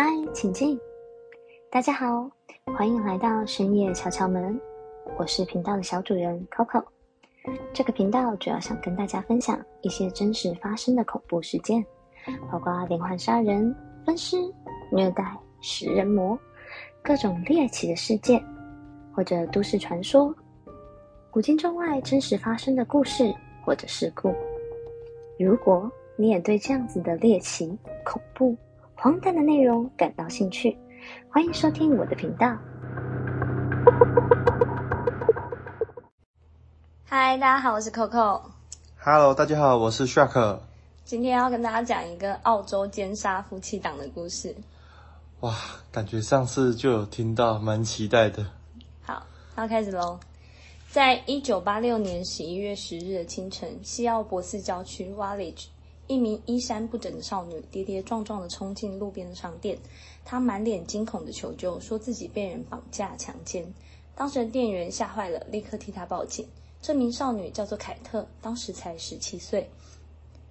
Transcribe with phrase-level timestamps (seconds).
[0.00, 0.78] 嗨，请进。
[1.72, 2.30] 大家好，
[2.66, 4.56] 欢迎来到深夜敲敲门。
[5.18, 6.84] 我是频道的小主人 Coco。
[7.72, 11.84] 这个频道主要想跟大家分享一些真实发生的恐怖事件，
[12.48, 13.74] 包括连环杀人、
[14.06, 14.36] 分尸、
[14.92, 16.38] 虐待、食人魔，
[17.02, 18.40] 各种猎奇的事件，
[19.12, 20.32] 或者都市传说、
[21.28, 23.34] 古今中外真实发生的故事
[23.64, 24.32] 或者事故。
[25.40, 28.56] 如果你也对这样子的猎奇、恐怖、
[29.00, 30.76] 荒诞的内容感到兴趣，
[31.30, 32.58] 欢迎收听我的频道。
[37.04, 38.42] 嗨，大家好，我是 Coco。
[38.98, 40.58] Hello，大家好，我是 Shark。
[41.04, 44.52] 今天要跟大家讲一个澳洲奸杀夫妻档的故事。
[45.42, 45.54] 哇，
[45.92, 48.44] 感觉上次就有听到，蛮期待的。
[49.02, 50.18] 好，那开始喽。
[50.90, 55.66] 在一九八六年十一月十日的清晨，西澳博斯郊区 Wallage，
[56.08, 59.78] 一名衣衫不整的少女跌跌撞撞地冲进路边的商店，
[60.24, 63.72] 她满脸惊恐地求救，说自己被人绑架强奸。
[64.16, 66.48] 当时的店员吓坏了，立刻替她报警。
[66.80, 69.68] 这名少女叫做凯特，当时才十七岁。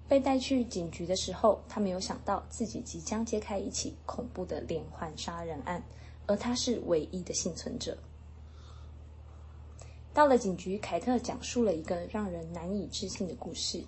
[0.08, 5.82] 被带去警局的时候，她没有想到自己即将揭开一起恐怖的连环杀人案，
[6.26, 7.98] 而她是唯一的幸存者。
[10.14, 13.82] 到了警局，凯特讲述了一个让人难以置信的故事。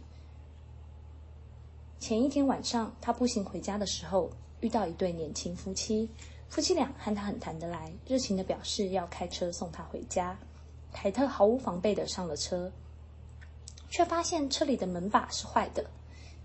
[2.01, 6.09] 前一天晚上，他步行回家的时候，遇到一对年轻夫妻。
[6.49, 10.37] 夫妻俩和他很谈得来，热情的表示要开车送他回家。
[10.95, 12.73] 凯特毫无防备的上了车，
[13.91, 15.85] 却发现车里的门把是坏的。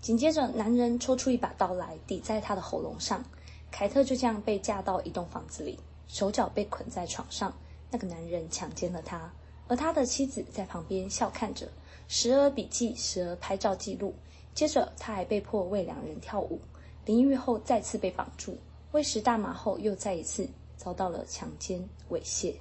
[0.02, 3.24] 紧接着，男人抽出一把刀来抵在他的喉咙上。
[3.70, 7.50] 凯特就这样被架到一栋房子里，手脚被捆在床上。
[7.90, 9.32] 那个男人强奸了他。
[9.68, 11.66] 而他的妻子在旁边笑看着，
[12.08, 14.14] 时而笔记，时而拍照记录。
[14.56, 16.58] 接着，他还被迫为两人跳舞。
[17.04, 18.56] 淋浴后再次被绑住，
[18.92, 22.54] 喂食大麻后又再一次遭到了强奸猥亵。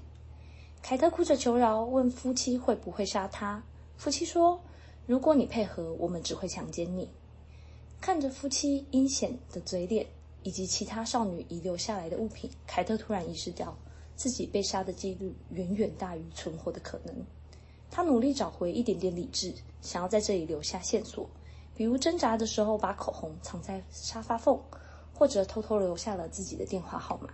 [0.84, 3.64] 凯特哭着求饶，问夫妻会不会杀他。
[3.96, 4.60] 夫妻说
[5.08, 7.10] ：“如果你配合，我们只会强奸你。”
[8.02, 10.06] 看着夫妻阴险的嘴脸
[10.44, 13.76] 以及其他少女遗留下来的物品，凯特突然意识到。
[14.18, 17.14] 自己被杀的几率远远大于存活的可能。
[17.92, 21.30] 他努力找回一点点理智，想要在这里留下线索，
[21.76, 24.58] 比如挣扎的时候把口红藏在沙发缝，
[25.14, 27.30] 或者偷偷留下了自己的电话号码。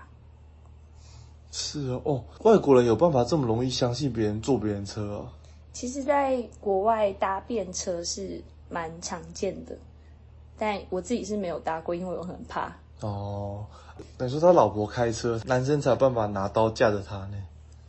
[1.51, 5.27] 是哦，哦，外国人有办法这么容易相信别人坐别人车哦？
[5.73, 9.77] 其实，在国外搭便车是蛮常见的，
[10.57, 12.75] 但我自己是没有搭过，因为我很怕。
[13.01, 13.65] 哦，
[14.17, 17.37] 等于说他老婆开车，男生才有办法拿刀架着他呢？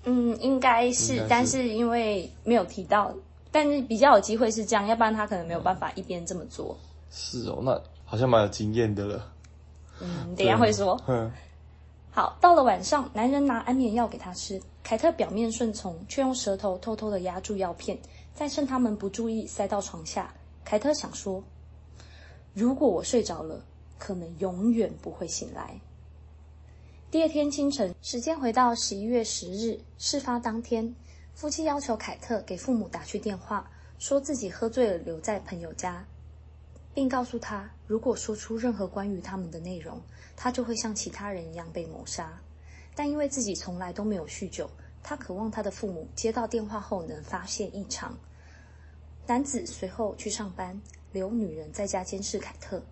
[0.05, 3.13] 嗯，应该是，是，但是因为没有提到，
[3.53, 6.77] 但是比较有机会是这样，要不然他可能没有办法一边这么做。
[7.11, 9.33] 是哦，那好像蛮有经验的了。
[10.01, 11.01] 嗯，等一下会说。
[11.07, 11.31] 嗯。
[12.11, 17.97] 好，到了晚上，男人拿安眠药给他吃，凯特表面顺从，却用舌头偷偷的压住药片，
[18.35, 20.35] 再趁他们不注意塞到床下。
[20.65, 21.45] 凯特想说，
[22.55, 23.61] 如果我睡着了。
[23.99, 25.81] 可能永远不会醒来。
[27.09, 30.93] 第二天清晨，时间回到十一月十日，事发当天，
[31.35, 36.07] 夫妻要求凯特给父母打去电话，说自己喝醉了留在朋友家，
[36.95, 40.01] 并告诉他，如果说出任何关于他们的内容，
[40.37, 42.41] 他就会像其他人一样被谋杀。
[42.95, 44.71] 但因为自己从来都没有酗酒，
[45.03, 48.17] 他渴望他的父母接到电话后能发现异常。
[49.27, 52.83] 男子随后去上班，留女人在家监视凯特。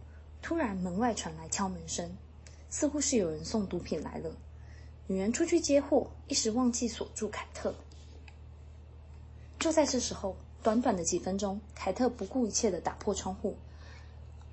[0.40, 2.10] 突然，门外传来敲门声，
[2.70, 4.34] 似乎是有人送毒品来了。
[5.06, 7.74] 女人出去接货，一时忘记锁住凯特。
[9.60, 13.56] 就在这时候，短短的几分钟，凯特不顾一切的打破窗户，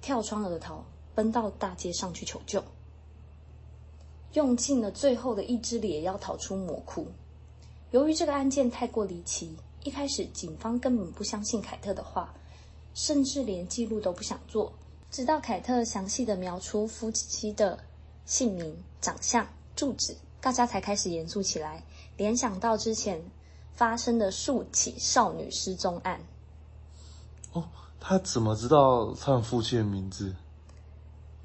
[0.02, 0.84] 跳窗而逃，
[1.16, 2.62] 奔到大街上去求救，
[4.34, 7.08] 用尽了最后的意志力也要逃出魔窟。
[7.92, 12.34] 由于这个案件太过离奇，一开始警方根本不相信凯特的话，
[12.94, 14.74] 甚至连记录都不想做。
[15.10, 17.80] 直到凯特详细的描出夫妻的
[18.26, 21.82] 姓名、长相、住址，大家才开始严肃起来，
[22.18, 23.22] 联想到之前
[23.78, 26.20] 发生的数起少女失踪案。
[27.54, 27.64] 哦，
[28.00, 30.36] 他怎么知道他们夫妻的名字？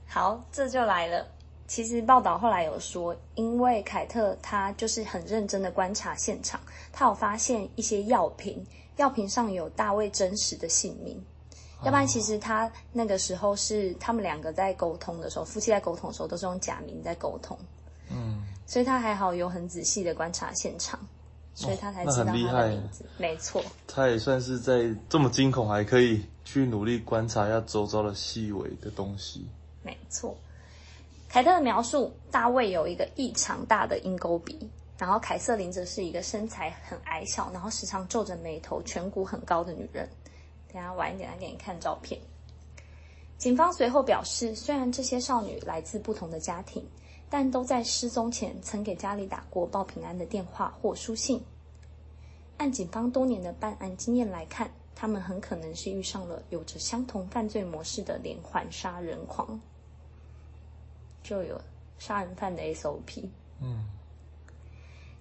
[0.08, 1.24] 好，这就来了。
[1.68, 11.22] 其实报道后来有说，因为凯特他就是很认真的观察现场，他有发现一些药瓶，药瓶上有大卫真实的姓名。
[11.82, 17.58] 要不然，其实他那个时候是他们两个在沟通的时候，夫妻在沟通的时候都是用假名在沟通。
[18.10, 21.00] 嗯，所以他还好有很仔细的观察现场，
[21.54, 23.04] 所以他才知道他的名字。
[23.04, 29.46] 哦，没错，他也算是在这么惊恐还可以去努力观察一下周遭的细微的东西。
[29.82, 30.36] 没错，
[31.28, 40.08] 凯特的描述：大卫有一个异常大的鹰钩鼻，然后凯瑟琳则是一个身材很矮小，然后时常皱着眉头、颧骨很高的女人。
[40.72, 42.18] 等下晚一点来给你看照片。
[43.36, 46.82] 警方随后表示，虽然这些少女来自不同的家庭，
[47.34, 51.42] 但都在失踪前曾给家里打过报平安的电话或书信。
[52.58, 59.58] 按警方多年的办案经验来看，他们很可能是遇上了有着相同犯罪模式的连环杀人狂。
[61.22, 61.58] 就有
[61.98, 63.26] 杀人犯的 SOP。
[63.62, 63.86] 嗯，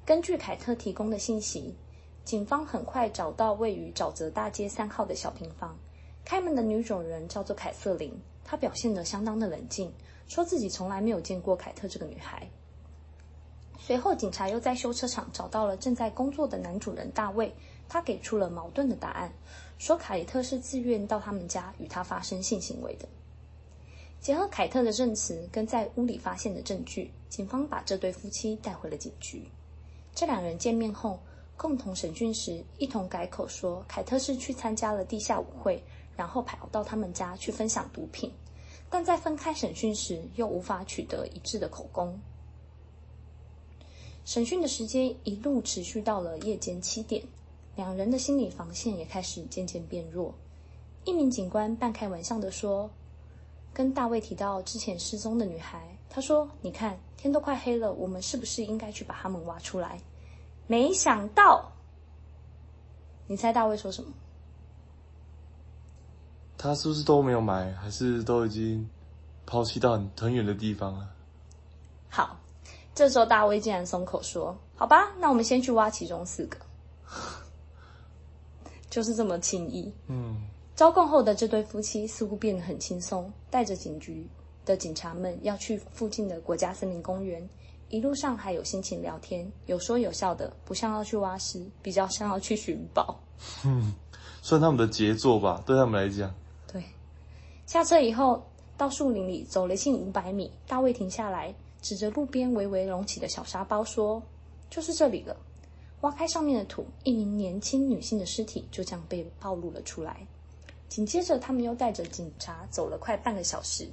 [0.05, 1.73] 根据凯特提供的信息，
[2.25, 5.79] 警方很快找到位于沼泽大街三号的小平房。
[6.25, 8.13] 开门的女主人叫做凯瑟琳，
[8.43, 9.89] 她表现得相当的冷静，
[10.31, 12.47] 说自己从来没有见过凯特这个女孩。
[13.77, 17.53] 随后，警察又在修车厂找到了正在工作的男主人大卫，
[17.89, 19.33] 他给出了矛盾的答案，
[19.77, 23.05] 说凯特是自愿到他们家与他发生性行为的。
[24.21, 29.45] 结合凯特的证词跟在屋里发现的证据，警方把这对夫妻带回了警局。
[30.15, 31.19] 这两人见面后，
[31.57, 35.83] 共同审讯时一同改口说，凯特是去参加了地下舞会，
[36.15, 38.31] 然后跑到他们家去分享毒品，
[38.91, 42.19] 但在分开审讯时又无法取得一致的口供。
[44.23, 47.23] 审讯的时间一路持续到了夜间七点，
[47.75, 50.35] 两人的心理防线也开始渐渐变弱。
[51.05, 52.91] 一名警官半开玩笑地说。
[53.73, 59.97] 跟大卫提到之前失踪的女孩，他说：“你看，天都快黑了，我们是不是应该去把他们挖出来？”
[60.67, 61.71] 没想到，
[63.27, 64.11] 你猜大卫说什么？
[66.61, 68.87] 他是不是都没有买，还是都已经
[69.47, 71.09] 抛弃到很很远的地方了？
[72.07, 72.37] 好，
[72.93, 76.57] 这时候大卫竟然松口说：“好吧，那我们先去挖其中四个。
[78.91, 79.91] ”就是这么轻易。
[80.05, 80.43] 嗯。
[80.75, 84.27] 招供后的这对夫妻似乎变得很轻松，带着警局
[84.63, 87.49] 的警察们要去附近的国家森林公园，
[87.89, 93.19] 一路上还有心情聊天，有说有笑的，不像要去挖尸，比较像要去寻宝。
[93.65, 93.93] 嗯，
[94.43, 96.31] 算他们的杰作吧，对他们来讲。
[97.71, 98.45] 下车以后
[98.75, 104.21] 到树林里走了近五百米，大卫停下来，指着路边微微隆起的小沙包说
[104.69, 105.33] ：“就是这里了。”
[106.01, 110.27] 挖开上面的土，一名年轻女性的尸体就这样被暴露了出来。
[110.89, 113.87] 紧接着，他们又带着警察走了快半个小时，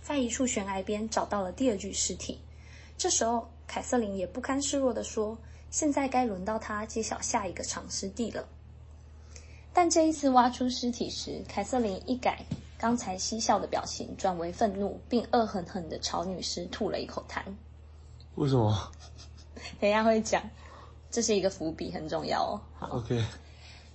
[0.00, 2.38] 在一处悬崖边找到了第二具尸体。
[2.96, 5.36] 这时候，凯瑟琳也不甘示弱地说
[5.72, 8.46] ：“现在该轮到他揭晓下一个藏尸地了。”
[9.74, 12.46] 但这一次挖出尸体时，凯瑟琳一改
[12.78, 17.42] 刚才嬉笑的表情，转为愤怒，并恶狠狠地朝女尸吐了一口痰。
[18.36, 18.72] 为什么？
[19.80, 20.48] 等一下会讲，
[21.10, 22.60] 这是一个伏笔，很重要哦。
[22.78, 23.20] 好，OK。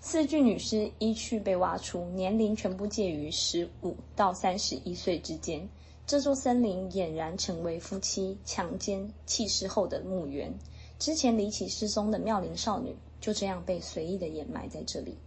[0.01, 5.67] 四具女尸依序被挖出，年龄全部介于十五到三十一岁之间。
[6.07, 10.53] 这座森林俨然成为夫妻强奸弃尸后的墓园。
[10.97, 15.17] 之前离奇失踪的妙龄少女就这样被随意的掩埋在这里。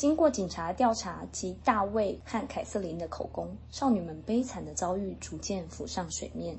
[0.00, 6.56] 经过警察调查及大卫和凯瑟琳的口供，少女们悲惨的遭遇逐渐浮上水面。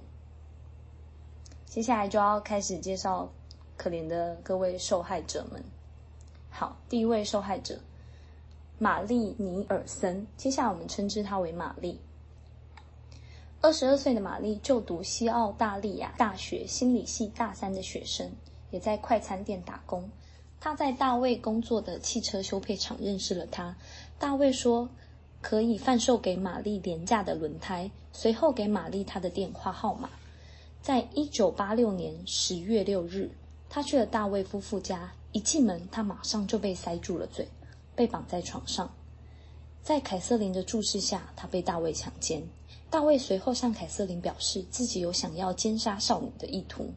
[1.65, 3.31] 接下来就要开始介绍
[3.75, 5.63] 可怜的各位受害者们。
[6.51, 7.79] 好，第一位受害者
[8.77, 11.99] 玛丽尼尔森，接下来我们称之她为玛丽。
[13.59, 18.31] 二十二岁的玛丽就读西澳大利亚大学心理系大三的学生，
[18.69, 20.07] 也在快餐店打工。
[20.61, 23.75] 他在大卫工作的汽车修配厂认识了他。
[24.19, 24.87] 大卫说
[25.41, 30.07] 可以贩售给玛丽廉价的轮胎，随后给玛丽他的电话号码。
[30.83, 33.31] 在一九八六年十月六日，
[33.69, 35.11] 他去了大卫夫妇家。
[35.33, 37.47] 一进门，他马上就被塞住了嘴，
[37.95, 38.93] 被绑在床上。
[39.81, 42.43] 在凯瑟琳的注视下，他被大卫强奸。
[42.89, 46.93] 大卫随后向凯瑟琳表示自己有想要奸杀少女的意图。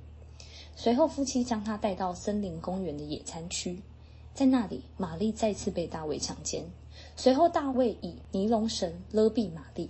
[0.76, 3.80] 随后，夫妻将他带到森林公园的野餐区，
[4.34, 6.64] 在那里，玛丽再次被大卫强奸。
[7.16, 9.88] 随后，大卫以尼龙绳勒毙玛丽。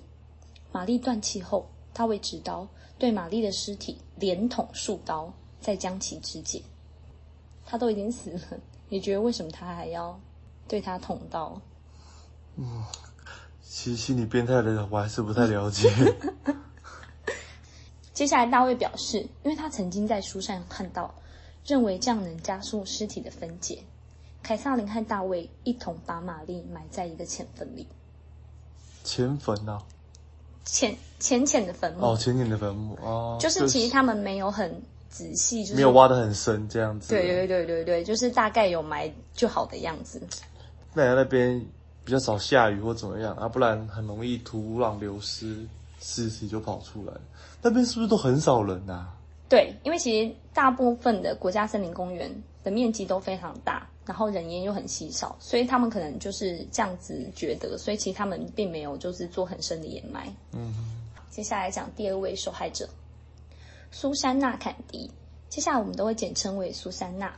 [0.73, 6.63] 玛丽断气后，大卫执刀对玛丽的尸体连捅数刀，再将其肢解。
[7.65, 8.41] 他都已经死了，
[8.89, 10.21] 你觉得为什么他还要
[10.69, 11.61] 对他捅刀？
[12.57, 12.85] 嗯，
[13.63, 15.89] 其实心理变态的人我还是不太了解。
[18.15, 21.15] 接下来大卫表示，因为他曾经在书上看到，
[21.67, 23.81] 认为这样能加速尸体的分解。
[24.43, 27.87] 凯撒琳和大卫一同把玛丽埋在一个浅坟里。
[29.05, 29.83] 浅坟啊？
[30.65, 32.07] 浅浅浅的坟墓。
[32.07, 33.37] 哦，浅浅的坟墓哦。
[33.39, 34.83] 就是其实他们没有很。
[35.11, 37.11] 仔细就是没有挖得很深，这样子。
[37.11, 40.21] 对对对对对，就是大概有埋就好的样子。
[40.93, 41.65] 那那边
[42.05, 43.49] 比较少下雨或怎么样啊？
[43.49, 45.65] 不然很容易土壤流失，
[46.07, 47.15] 尸体就跑出来。
[47.63, 49.17] 那边是不是都很少人啊？
[49.49, 52.31] 对，因为其实大部分的国家森林公园
[52.63, 60.31] 的面积都非常大，然后人烟又很稀少，所以他们可能就是这样子觉得，所以其实他们并没有就是做很深的掩埋。
[60.53, 60.75] 嗯，
[61.31, 62.87] 接下来讲第二位受害者，
[63.91, 65.11] 苏珊娜·坎迪。
[65.49, 67.35] 接下来我们都会简称为苏珊娜。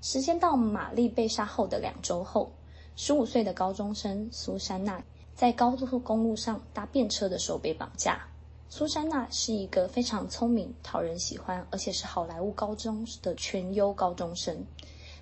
[0.00, 2.50] 时间到玛丽被杀后的两周后，
[2.96, 5.02] 十五岁的高中生苏珊娜
[5.34, 8.26] 在高速公路上搭便车的时候被绑架。
[8.68, 14.64] 苏珊娜是一个非常聪明、讨人喜欢，而且是好莱坞高中的全优高中生，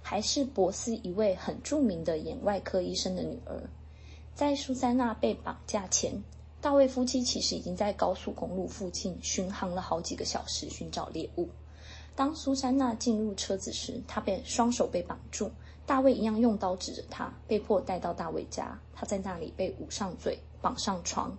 [0.02, 3.62] 还是博斯一位很著名的眼外科医生的女儿。
[4.34, 6.22] 在苏珊娜被绑架前，
[6.60, 11.48] 大卫夫妻其实已经在高速公路附近巡航了好几个小时，寻找猎物。
[12.14, 15.50] 当苏珊娜进入车子时，她被双手被绑住，
[15.88, 18.78] 大卫一样用刀指着她，被迫带到大卫家。
[18.94, 21.34] 她在那里被捂上嘴，绑上床。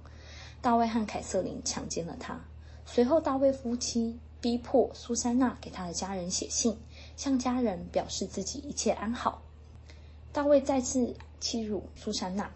[0.59, 2.41] 大卫和凯瑟琳强奸了她。
[2.83, 6.75] 随后，大卫夫妻逼迫苏珊娜给他的家人写信，
[7.15, 9.43] 向家人表示自己一切安好。
[10.33, 12.51] 大卫再次欺辱苏珊娜，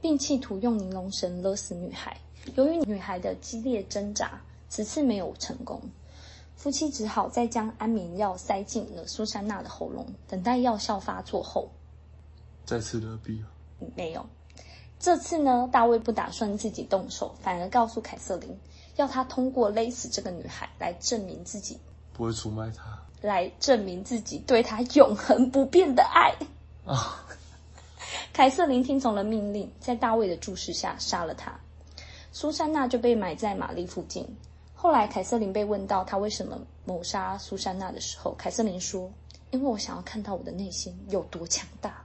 [0.00, 2.16] 并企图用尼龙绳勒死女孩。
[2.54, 5.82] 由于女孩的激烈挣扎，此次没有成功。
[6.60, 11.70] 夫妻只好再将安眠药塞进了苏珊娜的喉咙，等待药效发作后，
[12.66, 13.42] 再次勒毙。
[13.96, 14.26] 没有，
[14.98, 18.58] 这次呢，大卫不打算自己动手，反而告诉凯瑟琳，
[18.96, 21.80] 要她通过勒死这个女孩来证明自己
[22.12, 26.34] 不会出卖她，来证明自己对她永恒不变的爱
[26.84, 27.24] 啊。
[28.34, 31.58] 凯瑟琳听从了命令，在大卫的注视下杀了她。
[32.32, 34.36] 苏珊娜就被埋在玛丽附近。
[34.82, 39.12] 后来，凯瑟琳被问到她为什么谋杀苏珊娜的时候，凯瑟琳说
[39.52, 42.02] ：“因为我想要看到我的内心有多强大。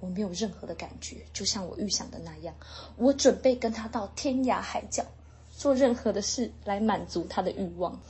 [0.00, 2.54] 我没有任何的感觉，就像我预想的那样。
[2.96, 5.04] 我准备跟他到天涯海角，
[5.50, 8.00] 做任何的事来满足他的欲望。”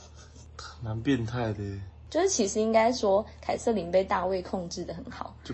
[0.81, 1.77] 蛮变态的。
[2.09, 5.53] 就是其实应该说，凯瑟琳被大卫控制的很好，就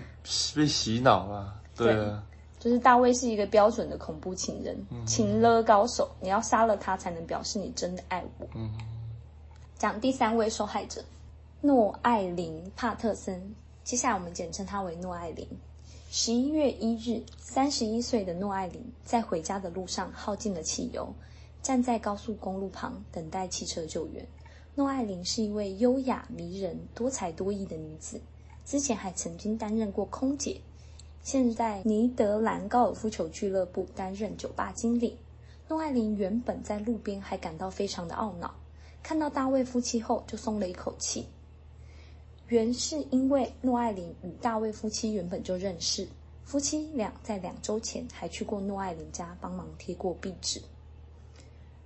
[0.54, 1.60] 被洗脑了。
[1.74, 2.22] 对啊。
[2.64, 6.10] 对就是大卫是一个标准的恐怖情人，嗯、情勒高手。
[6.18, 8.46] 你要杀了他，才能表示你真的爱我。
[8.54, 8.70] 嗯、
[9.76, 11.04] 讲第三位受害者，
[11.60, 13.54] 诺艾琳·帕特森。
[13.84, 15.46] 接下来我们简称她为诺艾琳。
[16.10, 21.12] 十一月一日，三十一岁的诺艾琳在回家的路上耗尽了汽油，
[21.62, 24.26] 站在高速公路旁等待汽车救援。
[24.74, 28.18] 诺艾琳是一位优雅、迷人、多才多艺的女子，
[28.64, 30.58] 之前还曾经担任过空姐。
[31.24, 35.16] 现在尼德兰高尔夫球俱乐部担任酒吧经理。
[35.66, 38.54] 诺艾琳原本在路边还感到非常的懊恼，
[39.02, 41.26] 看到大卫夫妻后就松了一口气。
[42.48, 46.06] 原是因为诺艾琳与大卫夫妻原本就认识，
[46.44, 50.60] 夫妻俩在两周前还去过诺艾琳家帮忙贴过壁纸。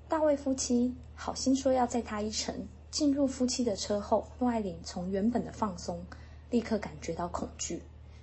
[0.08, 6.04] 大卫夫妻好心说要载他一程，进入夫妻的车后，诺艾琳从原本的放松，
[6.50, 7.80] 立刻感觉到恐惧。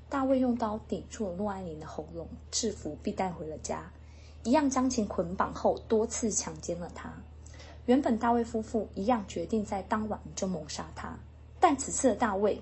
[0.07, 3.91] 大卫用刀顶住了诺艾琳的喉咙，制服并带回了家，
[4.43, 7.11] 一样将其捆绑后多次强奸了她。
[7.85, 11.17] 原本大卫夫妇一样决定在当晚就谋杀她，
[11.59, 12.61] 但此次的大卫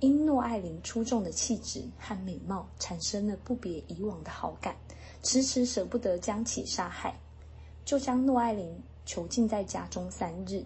[0.00, 4.74] 因诺艾琳出众的气质和美貌产生了不别以往的好感，
[5.22, 7.18] 迟迟舍不得将其杀害，
[7.84, 10.64] 就将诺艾琳囚禁在家中三日。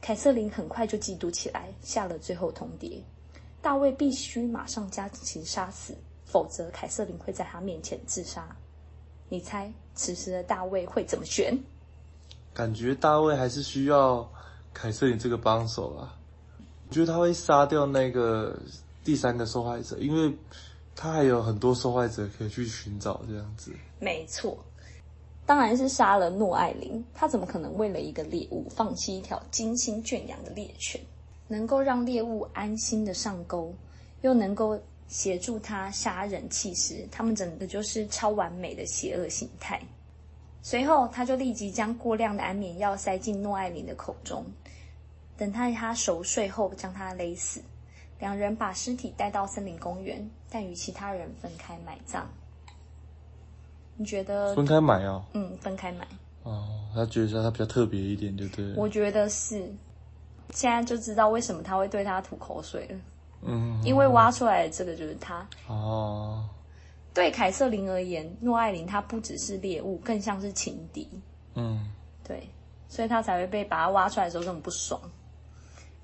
[0.00, 3.02] 凯瑟琳很快就嫉妒起来，下了最后通牒。
[3.60, 8.48] 大卫必须马上将其杀死，否则凯瑟琳会在他面前自杀。
[9.28, 11.58] 你猜此时的大卫会怎么选？
[12.54, 14.26] 感觉大卫还是需要
[14.72, 16.16] 凯瑟琳这个帮手啊。
[16.88, 18.58] 我觉得他会杀掉那个
[19.04, 20.34] 第三个受害者，因为
[20.96, 23.20] 他还有很多受害者可以去寻找。
[23.28, 24.56] 这样子，没错，
[25.44, 27.04] 当然是杀了诺艾琳。
[27.12, 31.00] 他怎么可能为了一个猎物放弃一条精心圈养的猎犬？
[31.48, 33.74] 能够让猎物安心的上钩，
[34.20, 34.78] 又能够
[35.08, 39.80] 协助他杀人弃尸，他们整个就是超完美的邪恶形态。
[40.62, 44.44] 随后，他就立即将过量的安眠药塞进诺艾琳的口中，
[45.36, 47.60] 等他他熟睡后将他勒死。
[48.20, 52.28] 两人把尸体带到森林公园，但与其他人分开埋葬。
[53.96, 54.54] 你觉得？
[54.56, 55.24] 分开埋啊？
[55.34, 56.06] 嗯，分开埋。
[56.42, 58.74] 哦，他觉得他比较特别一点，对不对？
[58.74, 59.72] 我觉得是。
[60.50, 62.98] 现在就知道为什么他会对他吐口水了。
[63.42, 65.46] 嗯，因为挖出来的这个就是他。
[65.66, 66.48] 哦。
[67.14, 71.08] 对凯瑟琳而言，诺艾琳她不只是猎物，更像是情敌。
[71.54, 71.90] 嗯，
[72.22, 72.48] 对，
[72.86, 75.00] 所以他才会被把他挖出来的时候这么不爽。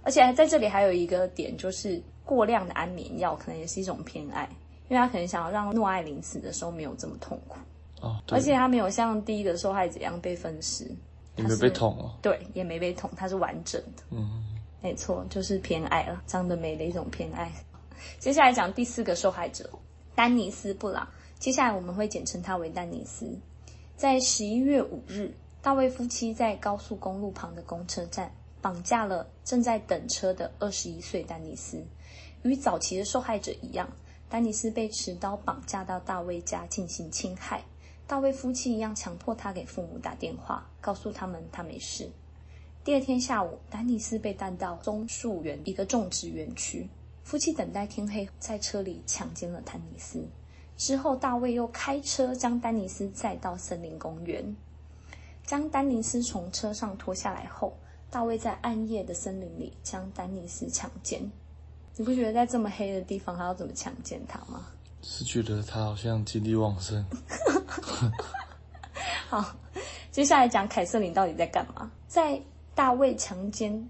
[0.03, 4.49] 而且在这里还有一个点，就是过量的安眠药可能也是一种偏爱，
[4.89, 7.59] 因为他可能想要让诺艾琳死的时候没有这么痛苦。
[8.01, 10.91] 哦，而且他没有像第一个受害者一样被分尸，
[11.37, 12.15] 也没被捅哦。
[12.23, 14.03] 对，也没被捅，它是完整的。
[14.11, 14.45] 嗯，
[14.81, 17.51] 没错，就是偏爱了，张德美的一种偏爱。
[18.19, 19.71] 接下来讲第四个受害者，
[20.15, 21.09] 丹尼斯·布朗。
[21.39, 23.39] 接下来我们会简称他为丹尼斯。
[23.97, 31.85] 在十一月五日，大卫夫妻在高速公路旁的公车站绑架了正在等车的二十一岁丹尼斯。
[32.43, 33.89] 与早期的受害者一样，
[34.29, 37.63] 丹尼斯被持刀绑架到大卫家进行侵害。
[38.07, 42.11] 大卫夫妻一样强迫他给父母打电话，告诉他们他没事。
[42.85, 46.87] 第二天下午，丹尼斯被带到棕树园一个种植园区。
[47.23, 50.23] 夫妻等待天黑，在车里强奸了丹尼斯。
[50.77, 54.55] 之后，大卫又开车将丹尼斯载到森林公园。
[55.47, 57.75] 将丹尼斯从车上拖下来后，
[58.11, 61.31] 大卫在暗夜的森林里将丹尼斯强奸。
[61.97, 64.67] 你不觉得在这么黑的地方还要怎么强奸他吗？
[65.05, 67.05] 是觉得他好像精力旺盛。
[69.29, 69.55] 好，
[70.11, 71.91] 接下来讲凯瑟琳到底在干嘛？
[72.09, 72.41] 在
[72.75, 73.89] 大卫强奸。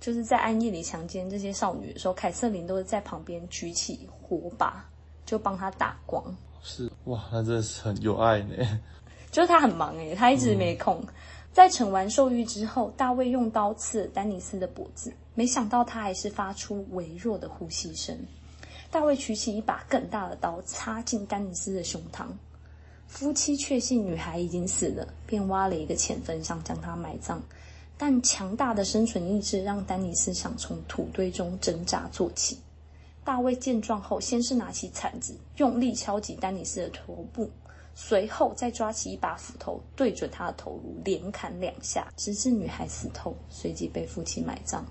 [0.00, 4.84] 就是在暗夜里强奸这些少女的时候，凯瑟琳都是在旁边举起火把，
[5.24, 6.24] 就帮他打光。
[6.60, 8.56] 是哇，那真的是很有爱呢。
[9.30, 11.00] 就是他很忙诶，他一直没空。
[11.02, 11.14] 嗯、
[11.52, 18.18] 在惩完兽欲之后，大卫用刀刺了丹尼斯的脖子，没想到他还是发出微弱的呼吸声。
[18.92, 22.26] 大卫举起一把更大的刀，插进丹尼斯的胸膛。
[23.06, 27.42] 夫妻确信女孩已经死了，便挖了一个浅坟，想将她埋葬。
[27.96, 32.58] 但强大的生存意志让丹尼斯想从土堆中挣扎坐起。
[33.24, 37.48] 大卫见状后，先是拿起铲子用力敲击丹尼斯的头部，
[37.94, 44.84] 随后再抓起一把斧头对准他的头颅连砍两下，直至女孩死透，随即被夫妻埋葬。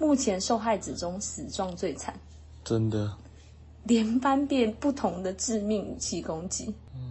[0.00, 2.18] 目前受害者中死状最惨，
[2.64, 3.16] 真的，
[3.86, 6.74] 连番被不同的致命武器攻击。
[6.94, 7.02] 嗯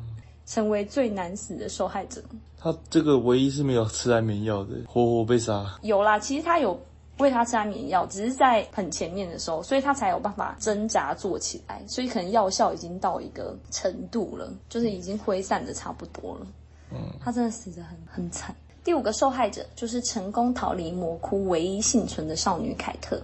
[0.46, 2.21] 成为最难死的受害者。
[2.60, 5.76] 他这个唯一是没有吃安眠药的，活活被杀。
[5.82, 6.80] 有啦，其实他有
[7.17, 11.82] 喂他吃安眠药，只是在很前面的时候，所以他才有办法挣扎坐起来。
[11.88, 16.47] 所以可能药效已经到一个程度了，就是已经挥散的差不多了。
[16.91, 18.56] 嗯，他真的死得很很惨。
[18.84, 23.19] 第五个受害者就是成功逃离魔窟、唯一幸存的少女凯特。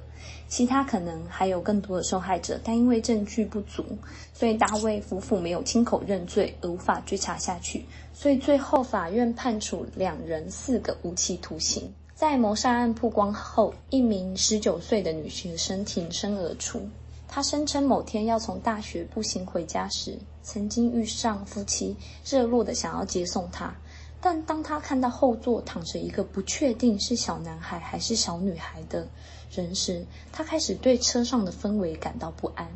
[0.52, 3.86] 其他可能还有更多的受害者，但因为证据不足，
[4.34, 7.86] 所以大卫夫妇没有亲口认罪，而无法追查下去。
[8.14, 11.94] 所以最后法院判处两人四个无期徒刑。
[12.14, 16.86] 在谋杀案曝光后，一名十九岁的女学生挺身而出，
[17.30, 23.74] 她声称某天要从大学步行回家时，曾经遇上夫妻热络的想要接送她。
[24.20, 29.08] 但当她看到后座躺着一个不确定是小男孩还是小女孩的
[29.54, 32.68] 人时，他开始对车上的氛围感到不安。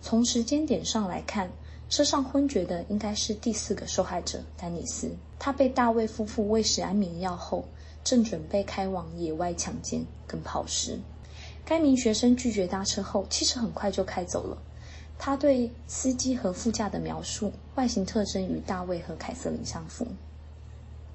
[0.00, 1.50] 从时间点上来看，
[1.88, 5.10] 车上昏厥的应该是第四个受害者丹尼斯。
[5.38, 7.64] 他被大卫夫妇喂食安眠药后，
[8.02, 10.98] 正准备开往野外强奸跟抛尸。
[11.64, 14.58] 该名学生拒绝搭车后，汽车很快就开走了。
[15.18, 20.06] 他对司机和副驾的描述，外形特征与大卫和凯瑟琳相符。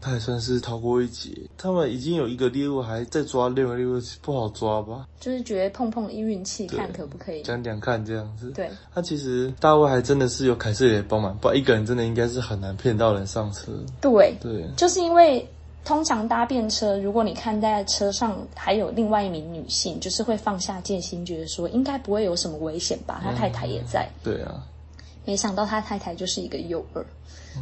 [0.04, 1.30] 他也算是逃过一劫。
[1.58, 5.08] 他们已经有一个猎物，还在抓另外猎物，不好抓吧？
[5.18, 8.52] 就是觉得碰碰一运气，看可不可以讲讲看这样子。
[8.52, 13.72] 对，他其实大卫还真的是有凯瑟琳的帮忙，不然一个人真的应该是很难骗到人上车。
[14.02, 15.48] 对对，就是因为
[15.86, 23.22] 通常搭便车，如果你看在车上还有另外一名女性，就是会放下戒心，觉得说应该不会有什么危险吧？
[23.24, 24.10] 他太太也在。
[24.24, 24.64] 嗯、对啊，
[25.24, 27.02] 没想到他太太就是一个诱饵，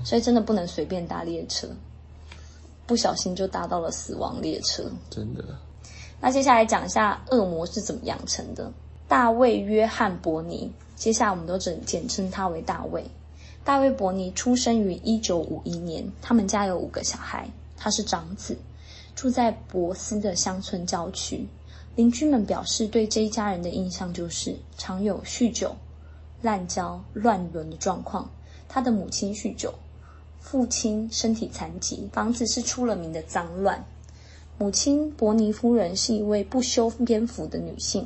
[0.04, 1.68] 所以真的不能随便搭列车。
[2.92, 5.42] 不小心就搭到了死亡列车，真的。
[6.20, 8.70] 那接下来讲一下恶魔是怎么养成的。
[9.08, 13.02] 大卫约翰伯尼，接下来我们都简简称他为大卫。
[13.64, 18.58] 大卫伯尼出生于一九五一年，他们家有五个小孩，他是长子，
[19.16, 21.48] 住在博斯的乡村郊区。
[21.96, 25.74] 邻居们表示对这一家人的印象就是常有酗酒、
[26.42, 28.30] 滥交、乱伦的状况。
[28.68, 29.74] 他的母亲酗酒。
[30.42, 33.82] 父亲身体残疾，房子是出了名的脏乱。
[34.58, 38.06] 母亲伯尼夫人是一位不修边幅的女性，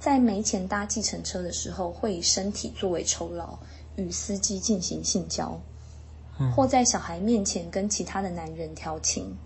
[0.00, 3.58] 在没钱搭计程车的时候，会以身体作为酬劳，
[3.96, 5.60] 与司机进行性交，
[6.56, 9.36] 或在小孩面前跟其他的男人调情。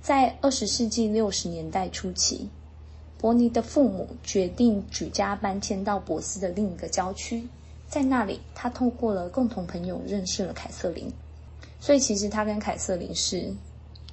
[0.00, 2.48] 在二十世纪六十年代初期，
[3.18, 7.46] 伯尼的父母决定举家搬迁到博斯的另一个郊区，
[7.88, 11.12] 在那里，他透过了共同朋友认识了凯瑟琳。
[11.80, 13.52] 所以其实他跟凯瑟琳是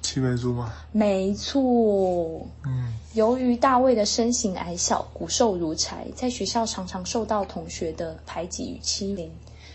[0.02, 2.46] 青梅竹马，没错。
[2.64, 9.30] 嗯，由于大卫的身形矮小、骨瘦如柴，在学校常常受到同学的排挤与欺凌，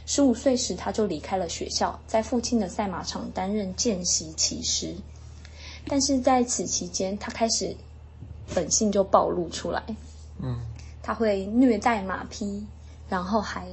[0.06, 4.95] 十五岁时，他就离开了学校，在父亲的赛马场担任见习骑师。
[5.88, 7.75] 但是在此期间，他开始
[8.56, 9.84] 本性就暴露出来。
[10.41, 10.60] 嗯，
[11.04, 12.65] 他会虐待马匹，
[13.10, 13.67] 然后还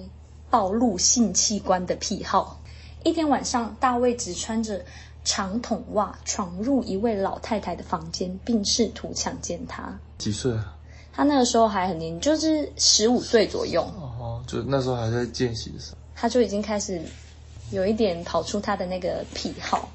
[0.51, 2.58] 暴露性器官的癖好。
[3.05, 4.85] 一天晚上，大卫只穿着
[5.25, 9.99] 长筒袜闯入一位老太太的房间，并试图强奸她。
[10.19, 10.75] 几岁啊？
[11.13, 13.83] 他那个时候还很年轻，就是十五岁左右。
[13.83, 17.01] 哦，就那时候还在见习的时候，他就已经开始
[17.71, 19.89] 有一点跑出他的那个癖好。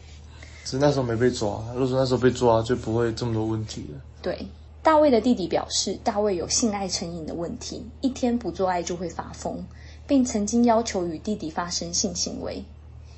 [0.66, 4.02] 只是那时候没被抓，如果说那时候被抓，就不会这么多问题了。
[4.22, 4.48] 对，
[4.82, 9.66] 大卫的弟弟表示，大卫有性爱成瘾的问题，一天不做爱就会发疯，
[10.08, 12.64] 并曾经要求与弟弟发生性行为。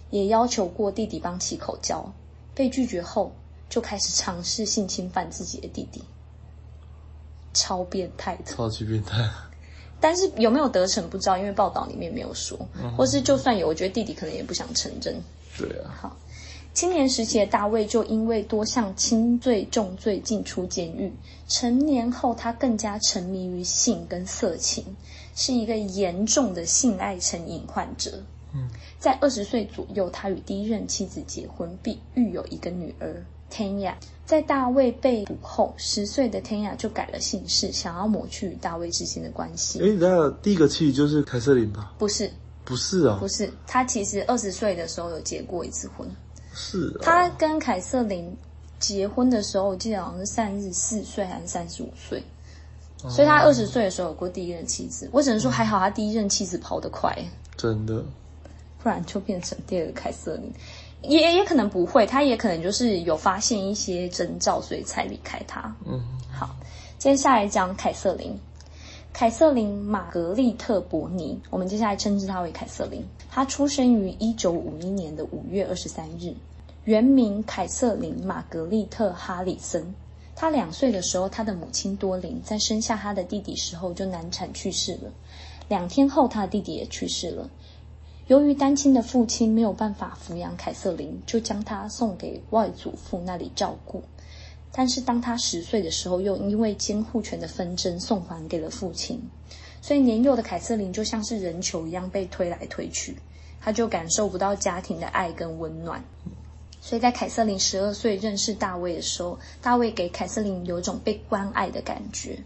[0.10, 2.14] 也要求过弟弟帮其口交，
[2.54, 3.32] 被拒绝后
[3.70, 6.04] 就开始尝试性侵犯自己的弟弟，
[7.54, 9.30] 超变态的，超级变态。
[10.00, 15.16] 但是有没有得逞不知道，因为报道里面没有说，嗯、或是就算有，我觉得弟弟可能也不想承认。
[15.58, 15.90] 对啊。
[16.00, 16.18] 好，
[16.74, 21.12] 青年时期的大卫就因为多项轻罪重罪进出监狱，
[21.48, 24.86] 成年后他更加沉迷于性跟色情，
[25.34, 28.22] 是一个严重的性爱成瘾患者。
[28.56, 28.68] 嗯。
[29.00, 33.94] 在二十岁左右，他与第一任妻子结婚，并育有一个女儿 Tanya。
[34.26, 39.80] 在大卫被捕后，十岁的 Tanya 就改了姓氏，想要抹去与大卫之间的关系。
[39.80, 41.94] 哎，那第一个妻就是凯瑟琳吧？
[42.00, 42.32] 不是，
[42.64, 43.48] 不是啊，不是。
[43.68, 46.10] 他其实二十岁的时候有结过一次婚。
[46.56, 47.04] 是啊。
[47.04, 48.36] 他跟凯瑟琳
[48.80, 52.24] 结婚的时候，我记得好像是三十四岁还是三十五岁，
[53.04, 55.08] 哦、所以他二十岁的时候有过第一任妻子。
[55.12, 57.16] 我只能说还好，他第一任妻子跑得快。
[57.56, 58.04] 真的。
[58.86, 60.54] 不然就变成第二个凯瑟琳，
[61.02, 65.76] 也也可能不会，他也可能就是有发现一些征兆，所以才离开他。
[65.88, 66.00] 嗯，
[66.32, 66.56] 好，
[67.00, 68.40] 接下来讲凯瑟琳，
[69.12, 73.04] 凯瑟琳玛格丽特伯尼，我们接下来称之她为凯瑟琳。
[73.32, 76.32] 她出生于一九五一年的五月二十三日，
[76.84, 79.96] 原名凯瑟琳玛格丽特哈里森。
[80.36, 85.12] 她两岁的时候，她的母亲多琳在生下她的弟弟时候就难产去世了，
[85.68, 87.50] 两天后，她的弟弟也去世了。
[88.28, 94.02] 由于单亲的父亲没有办法抚养凯瑟琳，就将她送给外祖父那里照顾。
[94.72, 99.22] 但是当她十岁的时候，又因为监护权的纷争送还给了父亲。
[99.80, 103.16] 所以年幼的凯瑟琳就像是人球一样被推来推去，
[103.62, 106.04] 她就感受不到家庭的爱跟温暖。
[106.82, 112.40] 所以在凯瑟琳十二岁认识大卫的时候，大卫给凯瑟琳有一种被关爱的感觉。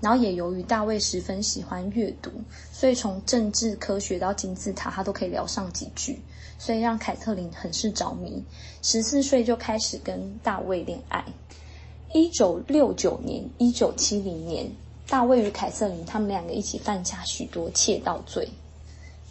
[0.00, 2.30] 然后也由于大卫十分喜欢阅读，
[2.72, 6.18] 所以从政治科学到金字塔，他都可以聊上几句，
[6.58, 8.42] 所以让凯特琳很是着迷。
[8.82, 11.24] 十四岁就开始跟大卫恋爱。
[12.12, 14.72] 一九六九年、一九七零年，
[15.06, 18.48] 大卫与凯瑟琳他们两个一起犯下许多窃盗罪，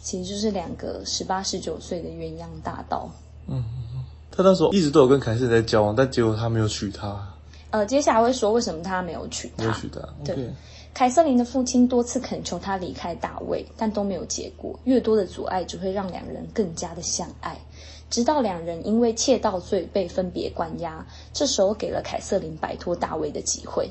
[0.00, 3.10] 其实就是两个十八、十九岁的鸳鸯大盗。
[3.48, 3.62] 嗯，
[4.30, 7.29] 他那时候一直都有跟凯瑟琳在交往，但结果他没有娶她。
[7.70, 9.64] 呃，接下来会说为什么他没有娶她。
[9.64, 10.00] 没有娶她。
[10.24, 10.48] 对，okay.
[10.92, 14.78] 凯瑟琳的父亲多次恳求她离开大卫，但都没有结果。
[14.84, 17.56] 越多的阻碍，只会让两人更加的相爱。
[18.10, 23.88] 直到两人因为窃盗罪被分别关押，这时候给了凯瑟琳摆脱大卫的机会。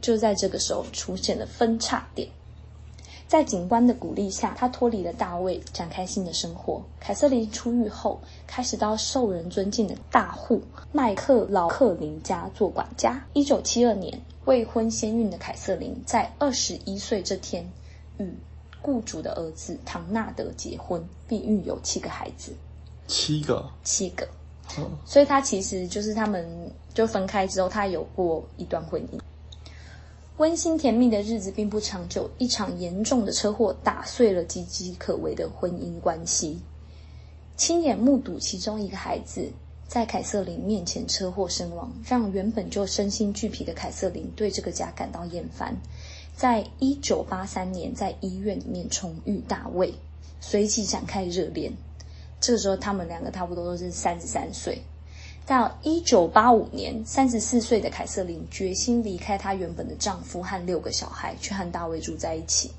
[0.00, 2.26] 就在这个时候，出现了分叉点。
[3.28, 6.82] 在警官的鼓励下，他脱离了大卫，展开新的生活。
[6.98, 10.62] 凯瑟琳出狱后，开始到受人尊敬的大户
[10.92, 13.22] 麦克劳克林家做管家。
[13.34, 17.70] 一九七二年，未婚先孕的凯瑟琳在二十一岁这天，
[18.16, 18.32] 与
[18.80, 22.54] 雇主的儿子唐纳德结婚，并育有七个孩子。
[23.06, 24.26] 七个，七个。
[24.78, 26.46] 嗯，所以他其实就是他们
[26.94, 29.20] 就分开之后，他有过一段婚姻。
[30.38, 36.60] 温馨甜蜜的日子并不长久，一场严重的车祸打碎了岌岌可危的婚姻关系。
[37.56, 39.50] 亲眼目睹其中一个孩子
[39.88, 45.76] 在凯瑟琳面前车祸身亡，让原本就身心俱疲的凯瑟琳对这个家感到厌烦。
[46.36, 49.92] 在一九八三年，在医院里面重遇大卫，
[50.40, 51.72] 随即展开热恋。
[52.40, 54.82] 这个时候，他们两个差不多都是三十三岁。
[55.48, 62.70] 到一九八五年，三十四岁的凯瑟琳决心离开她原本的丈夫和六个小孩，去和大卫住在一起。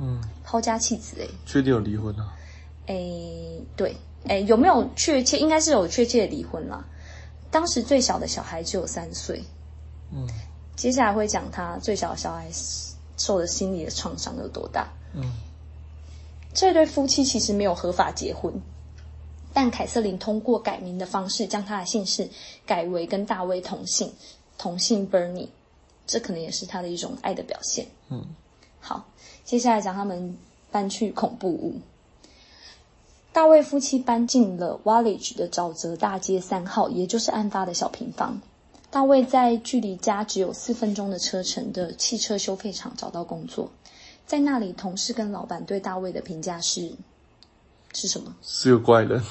[0.00, 2.34] 嗯，抛家弃子哎，确定有离婚啊？
[2.88, 2.96] 哎，
[3.76, 5.38] 对，哎，有没有确切？
[5.38, 6.84] 应该是有确切的离婚啦。
[7.48, 9.40] 当时最小的小孩只有三岁。
[10.12, 10.28] 嗯，
[10.74, 12.48] 接下来会讲他最小的小孩
[13.16, 14.88] 受的心理的创伤有多大。
[15.14, 15.32] 嗯，
[16.52, 18.52] 这对夫妻其实没有合法结婚。
[19.56, 22.28] 但凯瑟琳通过改名的方式，将她的姓氏
[22.66, 24.12] 改为跟大卫同姓，
[24.58, 25.48] 同姓 Bernie，
[26.06, 27.86] 这可能也是她的一种爱的表现。
[28.10, 28.22] 嗯，
[28.80, 29.06] 好，
[29.46, 30.36] 接下来讲他们
[30.70, 31.80] 搬去恐怖屋。
[33.32, 38.38] 大卫夫妻搬进了 Wallage 的沼泽大街三号，也就是案发的小平房。
[38.90, 43.70] 大卫在距离家只有四分钟的车程的汽车修配厂找到工作，
[44.26, 46.92] 在那里，同事跟老板对大卫的评价是
[47.94, 48.36] 是什么？
[48.42, 49.24] 是个怪人？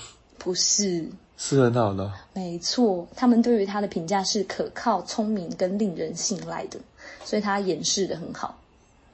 [0.46, 2.14] 不是，是很好的。
[2.34, 6.80] 没错，他们对于他的评价是可靠、聪明跟令人信赖的，
[7.24, 8.56] 所以他掩饰的很好。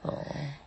[0.02, 0.12] 哦。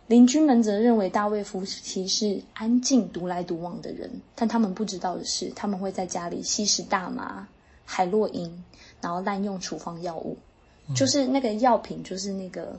[0.08, 7.46] 邻居们则认为大卫夫妻是安静、独来独往的人，但他们不知道的是，他们会在家里吸食大麻、
[7.84, 8.64] 海洛因，
[9.00, 10.36] 然后滥用处方药物，
[10.88, 12.76] 嗯、就是那个药品，就是那个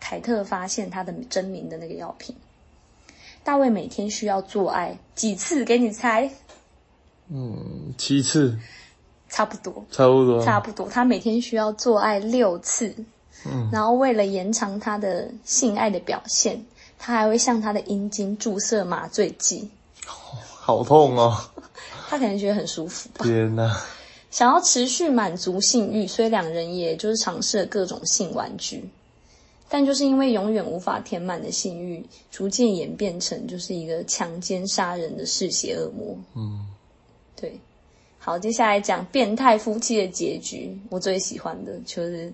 [0.00, 2.34] 凯特发现他的真名的那个药品。
[3.44, 5.64] 大卫每天需要做爱几次？
[5.64, 6.30] 给你猜？
[7.28, 8.58] 嗯，七次，
[9.28, 10.88] 差不多，差不多，差不多。
[10.88, 12.94] 他每天需要做爱六次。
[13.44, 16.64] 嗯，然后为了延长他的性爱的表现，
[16.98, 19.68] 他还会向他的阴茎注射麻醉剂。
[20.06, 21.36] 哦， 好痛哦！
[22.08, 23.24] 他可能觉得很舒服吧。
[23.24, 23.76] 天哪！
[24.30, 28.88] 想要持续满足性欲，所以两人也就是尝试了各种性玩具，
[29.68, 36.16] 但就是因为永远无法填满的性欲，逐渐演变成就是一个强奸杀人的嗜血恶魔。
[36.34, 36.66] 嗯，
[37.42, 37.60] 对。
[38.18, 42.32] 好，接下来讲变态夫妻的结局，我最喜欢的就是。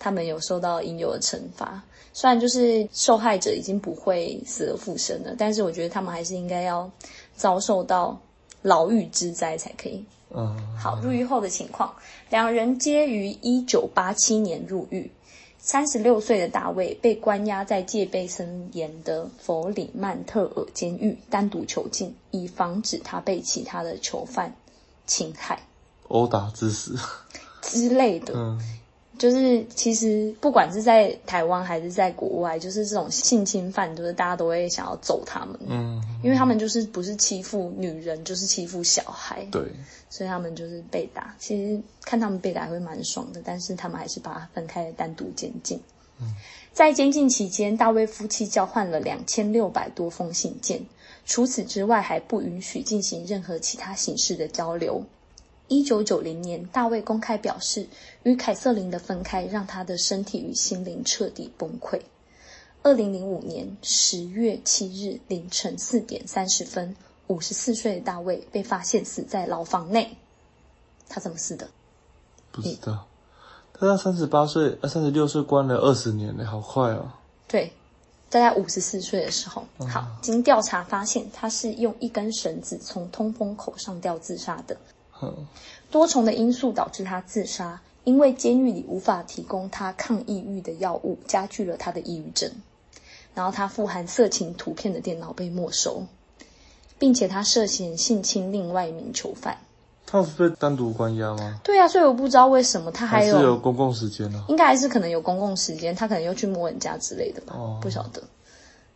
[0.00, 1.82] 他们有受到应有的惩罚，
[2.12, 6.88] 虽然就是受害者已经不会死而复生了，但是我觉得他们还是应该要
[7.34, 8.16] 遭受到
[8.62, 10.04] 牢狱之灾才可以。
[10.30, 11.92] 嗯，好，入狱后的情况，
[12.30, 15.10] 两人皆于一九八七年入狱。
[15.58, 24.54] 三十六岁的大卫被关押在戒备森严的弗里曼特尔监狱，单独囚禁，以防止他被其他的囚犯
[25.06, 25.60] 侵害、
[26.06, 26.96] 殴打致死
[27.60, 28.34] 之类的。
[28.34, 28.60] 嗯。
[29.18, 39.62] 就是其实不管是在台湾还是在国外，就是这种性侵犯，就是大家都会想要揍他们，嗯，因为他们就是不是欺负女人，就是欺负小孩，对，
[40.08, 41.34] 所以他们就是被打。
[41.38, 45.80] 其实看他们被打还会蛮爽的，但是他们还是把它分开单独监禁。
[46.20, 46.34] 嗯，
[46.72, 50.80] 在监禁期间，大卫夫妻交换了两千六百多封信件，
[51.26, 55.04] 除此之外还不允许进行任何其他形式的交流。
[55.68, 57.86] 一九九零年，大卫公开表示，
[58.22, 62.00] 与凯瑟琳的分开让他的身体与心灵彻底崩溃。
[62.82, 70.16] 二零零五年十月七日凌晨四点三十分，五十四岁的大卫被发现死在牢房内。
[71.08, 71.68] 他怎么死的？
[72.50, 73.06] 不知道。
[73.74, 77.12] 他到三十八岁，呃，三十六岁关了二十年了，好快哦。
[77.46, 77.72] 对，
[78.30, 79.64] 大概五十四岁的时候。
[79.86, 84.76] 好，经调查发现，他是用一根绳子从通风口上吊自杀的。
[85.90, 92.50] 多重的因素导致他自杀，因为监狱里无法提供他抗抑郁的药物，加剧了他的抑郁症。
[93.34, 96.04] 然后他富含色情图片的电脑被没收，
[96.98, 99.58] 并且他涉嫌性侵另外一名囚犯。
[100.04, 101.60] 他是被单独关押吗？
[101.62, 104.44] 对啊，所以我不知道为什么他还有，还是有公共时间呢？
[104.48, 107.54] 应该还是可能有公共时间，他可能又去摸人家之类的吧？
[107.56, 108.22] 哦，不晓得。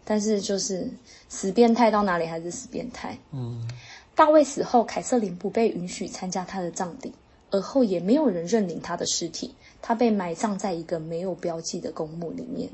[0.04, 0.90] 但是就是
[1.28, 3.16] 死变态到哪里还是死变态。
[3.30, 3.68] 嗯。
[4.14, 7.12] 大卫死后，凯瑟琳不被允许参加他的葬礼，
[7.50, 9.54] 而后也没有人认领他的尸体。
[9.80, 12.70] 他被埋葬在一个没有标记的公墓里面。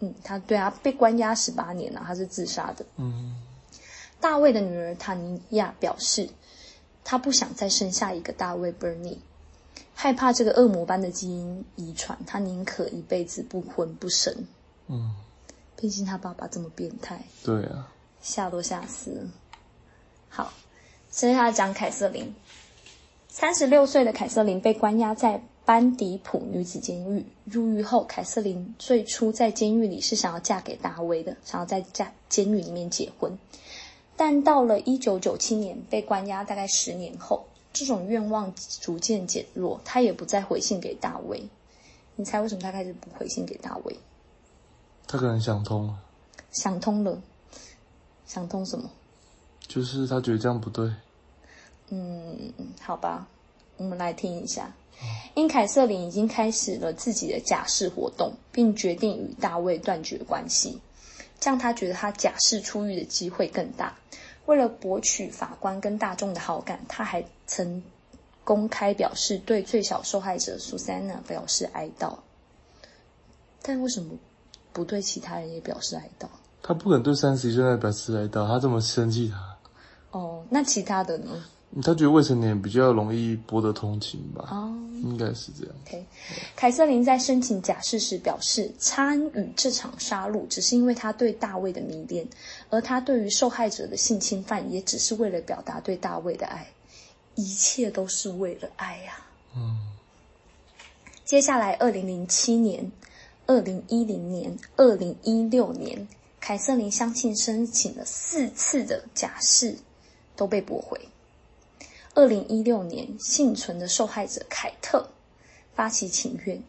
[0.00, 2.84] 嗯，他对啊，被关押十八年了，他是自杀的。
[2.96, 3.40] 嗯，
[4.20, 6.28] 大卫的女儿塔尼亚表示，
[7.02, 9.16] 她不想再生下一个大卫 Bernie，
[9.94, 14.34] 害怕这个恶魔般的基因遗传，她宁可一辈子不婚不生。
[14.88, 15.14] 嗯，
[15.76, 17.24] 毕竟他爸爸这么变态。
[17.42, 19.30] 对啊，吓都吓死了。
[20.28, 20.52] 好，
[21.10, 22.34] 接下来讲凯瑟琳。
[23.28, 27.26] 三十六岁的凯瑟琳被关押在班迪普女子监狱。
[27.44, 33.38] 入狱后，凯瑟琳最初在监狱里是想要嫁给大卫的，想要在家监狱里面结婚。
[34.16, 41.46] 但到了一九九七年被关押大概十年后，这种愿望逐渐减弱，她也不再回信给大卫。
[42.14, 43.98] 你猜为什么她开始不回信给大卫？
[45.06, 45.98] 她可能想通了。
[46.50, 47.20] 想通了？
[48.26, 48.90] 想通什么？
[49.68, 50.90] 就是他觉得这样不对。
[51.88, 53.26] 嗯，好吧，
[53.76, 54.72] 我们来听一下。
[55.34, 60.80] 因凯瑟琳已经开始了自己的假释活动，并决定与大卫断绝关系，
[61.38, 63.94] 这样他觉得他假释出狱的机会更大。
[64.46, 67.82] 为了博取法官跟大众的好感，他还曾
[68.42, 72.16] 公开表示对最小受害者苏珊娜表示哀悼。
[73.60, 74.12] 但为什么
[74.72, 76.26] 不对其他人也表示哀悼？
[76.62, 79.55] 他不肯对三十一岁那表示哀悼，他这么生气他。
[80.16, 81.44] 哦，那其他的呢？
[81.82, 84.48] 他觉得未成年比较容易博得同情吧？
[84.50, 85.74] 哦，应该是这样。
[85.84, 86.02] Okay.
[86.54, 92.26] 凯瑟琳在申请假释时表示，参与这场杀戮只是因为他对大卫的迷恋，
[92.70, 96.66] 而他对于受害者的性侵犯也只是为了表达对大卫的爱，
[97.34, 99.12] 一切都是为了爱呀、
[99.52, 99.56] 啊。
[99.56, 99.78] 嗯。
[101.26, 102.90] 接下来，二零零七年、
[103.46, 106.08] 二零一零年、二零一六年，
[106.40, 109.76] 凯瑟琳相信申请了四次的假释
[110.36, 111.00] 都被驳回。
[112.14, 115.08] 二零一六年，幸存的受害者凯特
[115.74, 116.62] 发起请愿，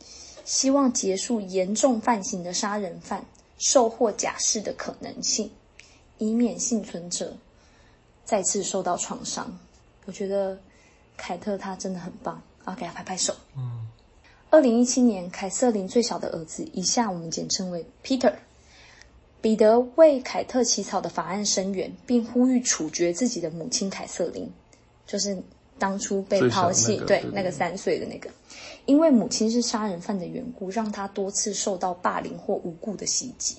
[0.44, 3.26] 希望结束严重犯行的杀人犯
[3.58, 5.52] 受获假释的可能性，
[6.18, 7.38] 以免幸存者
[8.26, 9.58] 再次受到创伤。
[10.06, 10.58] 我觉得
[11.16, 13.36] 凯特他真的很棒，啊，给他拍拍手。
[13.56, 13.88] 嗯。
[14.50, 18.34] 二零一七年，凯瑟琳最小的儿子，以下我们简称为 Peter，
[19.48, 24.52] 彼得为凯特起草的法案声援，并呼吁处决自己的母亲凯瑟琳。
[25.06, 25.42] 就是
[25.80, 28.30] 当初被抛弃，那个、对，那个三岁的那个，
[28.86, 33.56] 因为母亲是杀人犯的缘故，让他多次受到霸凌或无故的袭击。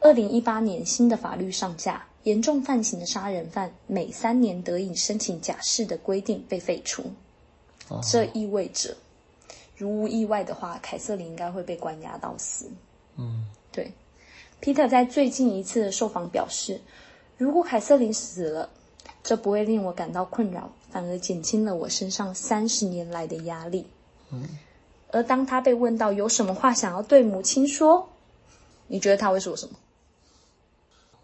[0.00, 7.04] 二零一八年，新的法律上架，严重犯行的杀人犯每三年得以申请假释的规定被废除。
[7.86, 8.96] 哦、这意味着，
[9.76, 12.68] 如无意外的话，凯瑟琳应该会被关押到死。
[13.16, 13.92] 嗯，对。
[14.60, 16.80] Peter 在最近一次的受访表示，
[17.36, 18.70] 如果凯瑟琳死了。
[19.20, 23.84] 这不会令我感到困扰，反而减轻了我身上三十年来的压力。
[24.30, 24.48] 嗯，
[25.10, 28.08] 而当他被问到有什么话想要对母亲说，
[28.86, 29.74] 你觉得他会说什么？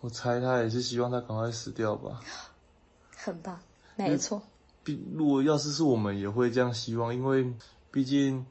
[0.01, 2.21] 我猜他也是希望他赶快死掉吧。
[3.17, 3.59] 很棒，
[3.97, 4.43] 没错。
[5.15, 7.55] 如果要是是我们，也会这样希望，因为
[7.91, 8.45] 毕竟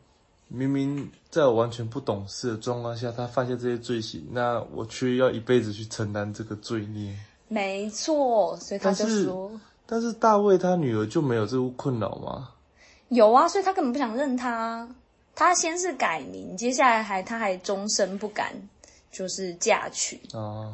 [0.55, 7.17] 明明在我完全不懂事的状况下，他犯下这些罪行，那我却要一辈子去承担这个罪孽。
[7.47, 9.51] 没错，所以他就说，
[9.87, 12.51] 但是，大卫他女儿就没有这个困扰吗？
[13.09, 14.87] 有啊，所以他根本不想认他。
[15.35, 18.53] 他先是改名，接下来还他还终身不敢
[19.11, 20.71] 就是嫁娶啊。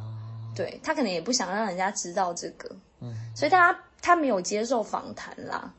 [0.53, 5.73] 对，他可能也不想让人家知道这个，嗯，所以他他没有接受访谈啦。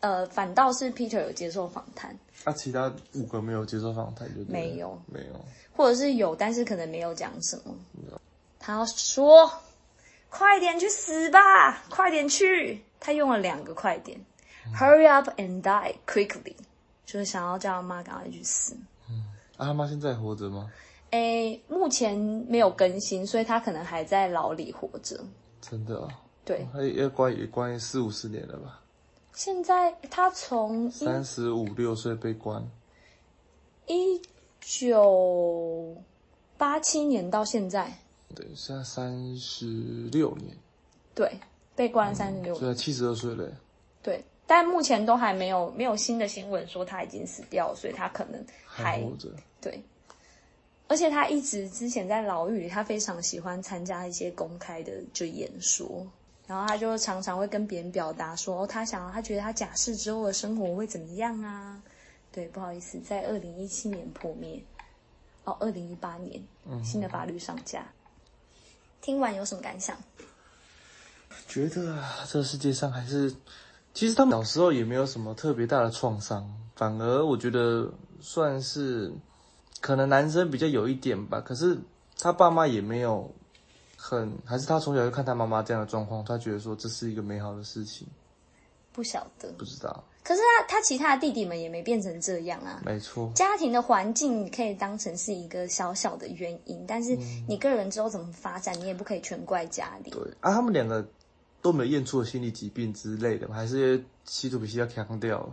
[0.00, 2.16] 呃，反倒是 Peter 有接受访谈。
[2.44, 5.44] 啊，其他五个没有接受访谈就没有没有，
[5.76, 7.74] 或者是有，但是可能没有讲什么。
[8.58, 9.50] 他要说。
[10.30, 11.82] 快点去死吧！
[11.88, 12.84] 快点去！
[13.00, 14.20] 他用了两个快点、
[14.66, 16.54] 嗯、 Hurry up and die quickly，
[17.06, 18.76] 就是想要叫他妈赶快去死。
[19.08, 19.24] 嗯，
[19.56, 20.70] 啊，他妈现在活着吗？
[21.12, 22.14] 诶，目前
[22.46, 25.18] 没有更新，所以他可能还在牢里活着。
[25.62, 26.08] 真的啊？
[26.44, 28.82] 对，他也关也关四五十年了吧？
[29.38, 32.60] 现在他从三十五六岁被关，
[33.86, 34.20] 一
[34.60, 35.96] 九
[36.56, 37.88] 八七年到现在。
[38.34, 39.64] 对，现在三十
[40.10, 40.56] 六年，
[41.14, 41.38] 对，
[41.76, 43.48] 被关三十六年，现在七十二岁了。
[44.02, 49.28] 对，但目前都还没有没有新的新闻说他已经死掉，所以他可能还，还活着。
[49.60, 49.80] 对，
[50.88, 56.04] 而且他一直之前在牢狱，他非常喜欢参加一些公开的就演说，
[56.48, 61.80] 然后他就常常会跟别人表达说，哦，他想他觉得他假释之后的生活会怎么样啊？
[62.32, 64.64] 对，不好意思，在二零一七年破灭，
[65.44, 67.86] 哦，二零一八年，嗯，新的法律上架。
[69.02, 69.96] 听完有什么感想？
[71.46, 73.34] 觉得啊，这个世界上还是，
[73.92, 79.12] 其实他们小时候也没有什么特别大的创伤，反而我觉得算是，
[79.80, 81.40] 可能男生比较有一点吧。
[81.42, 81.78] 可是
[82.18, 83.34] 他爸妈也没有
[84.00, 88.06] 很，还是他从小就看他妈妈这样的状况，他觉得说这是一个美好的事情。
[88.92, 90.04] 不晓得，不知道。
[90.24, 92.80] 可是他他其他的弟弟们也没变成这样啊。
[92.84, 97.16] 没错，家庭的环境可以当成是一个小小的原因，但是
[97.48, 100.10] 你个人之后怎么发展，你也不可以全怪家里。
[100.10, 101.06] 对啊，他们两个
[101.60, 105.48] 都没有验出心理疾病之类的，还是吸毒比较强调。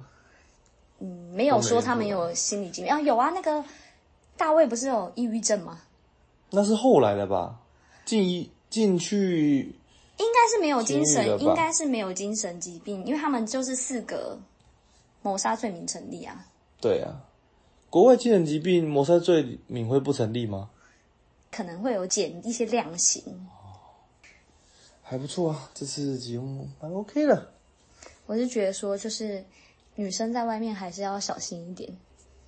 [0.99, 3.63] 嗯，没有说他们有心理疾病啊，有啊，那个
[4.37, 5.79] 大卫不是有抑郁症吗？
[6.49, 7.59] 那是后来的吧？
[8.05, 9.75] 进一进去，
[10.17, 14.39] 应该是没有精神，应该是没有精神疾病，因为他们就是四个。
[15.21, 16.45] 谋杀罪名成立啊？
[16.79, 17.25] 对啊，
[17.89, 20.69] 国外精神疾病谋杀罪名会不成立吗？
[21.51, 23.23] 可能会有减一些量刑。
[25.01, 27.53] 还不错啊，这次节目蛮 OK 的。
[28.27, 29.43] 我是觉得说，就是
[29.95, 31.97] 女生在外面还是要小心一点，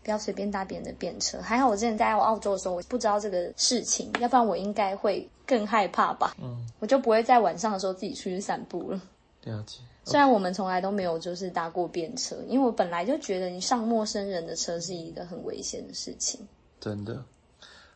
[0.08, 1.42] 不要随便搭别人的便车。
[1.42, 6.34] 还好我之前在澳洲的时候，我不知道这个事情，要不然我应该会更害怕吧。
[6.42, 9.02] 嗯，我就不会在晚上的时候自己出去散步了。
[9.44, 9.80] 了解。
[10.06, 16.40] 虽然我们从来都没有就是搭过便车，因为我本来就觉得你上陌生人的车是一个很危险的事情。
[16.80, 17.22] 真的。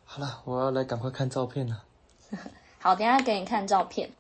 [0.04, 1.82] 好了，我要来赶快看照片了。
[2.78, 4.12] 好，等一下给你看照片。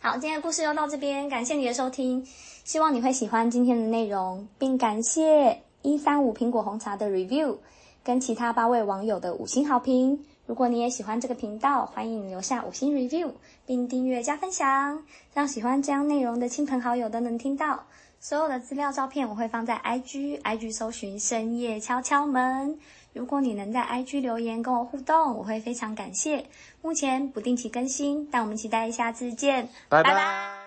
[0.00, 2.26] 好，今天的故事就到这边，感谢你的收听，
[2.64, 7.58] 希望你会喜欢今天的内容，并感谢一三五苹果红茶的 review，
[8.02, 10.24] 跟其他八位网友的五星好评。
[10.46, 13.30] 如果你也喜欢这个频道，欢迎留下五星 review，
[13.64, 17.84] 并订阅加分享，让喜欢这样内容的亲朋好友都能听到。
[18.18, 22.78] 所有的资料照片我会放在 IG，IG 搜寻深夜敲敲门。
[23.12, 26.46] 如果你能在 IG 留言跟我互动，我会非常感谢。
[26.82, 30.10] 目前不定期更新，但我们期待下次见，拜拜。
[30.10, 30.65] 拜拜。